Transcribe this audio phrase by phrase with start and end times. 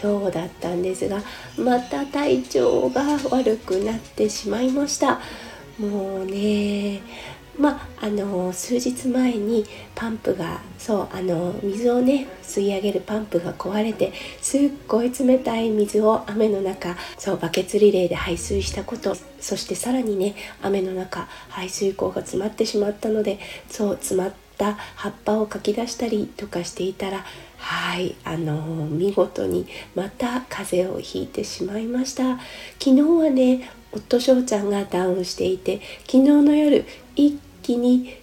[0.00, 1.22] 方だったんですが
[1.58, 5.20] また体調が悪くなってしまいました。
[5.78, 7.00] もうね
[7.58, 27.24] まあ、の数日前にパンプがそうあの水をね吸い上げるパンプが壊れてすっごい冷たい水を雨の中そうバケツリレーで排水したことそしてさらにね雨の中排水口が詰まってしまったのでそう詰まった葉っぱをかき出したりとかしていたら
[27.56, 32.38] はいあの見事にまた風邪をひいてしまいました。
[32.78, 36.84] 昨日はね夫翔ちゃんがダウンしていて昨日の夜
[37.16, 38.19] 一気に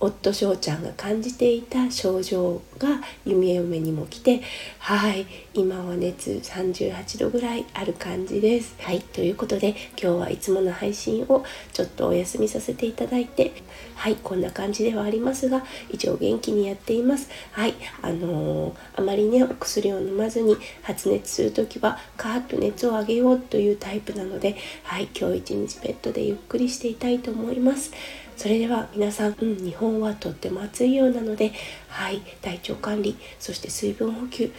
[0.00, 4.40] 夫翔ちゃんが感じていた症状が弓嫁にも来て
[4.78, 8.74] はい今は熱38度ぐらいある感じです。
[8.80, 11.44] はいということで今日はいつもの配信を
[11.74, 13.52] ちょっとお休みさせていただいて
[13.94, 17.28] はいこんな感じではありますが一応元気にやっています。
[17.52, 27.92] はいあのー、あまりねお薬を飲まずに発熱する時はカーッと熱を上げようというタイプなのではい今日一日ベッドでゆっくりしていたいと思います。
[28.40, 31.52] それでは皆さん、うん、日本はとっても暑いようなので、
[31.88, 34.50] はい、体調管理、そして水分補給、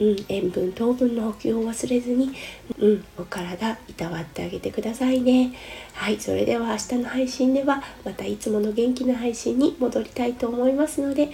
[0.00, 2.30] うん、塩分、糖分の補給を忘れずに、
[2.78, 5.52] うん、お体いたわってあげてくださいね。
[5.92, 11.28] はい、それでは明日の配信ではまたいつもの元気な配信に戻りたいと思いますので、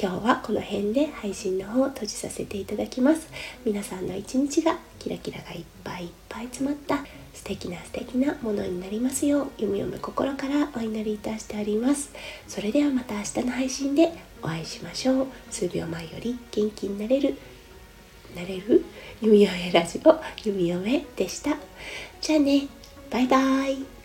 [0.00, 3.28] 今日はこの辺で配信の方を閉じさせていただきます。
[3.62, 7.04] 皆さんの一日がキラキラがいっぱいいっぱい詰まった
[7.36, 12.10] 素敵な素敵なものになりますよう弓嫁心からお祈りいたしております。
[12.48, 14.12] それではまた明日の配信で
[14.42, 15.26] お会いしましょう。
[15.50, 17.36] 数秒前より元気になれる
[18.34, 18.84] なれる
[19.20, 21.56] 弓嫁ラジオ弓嫁でした。
[22.20, 22.68] じゃあね。
[23.10, 23.95] バイバイ。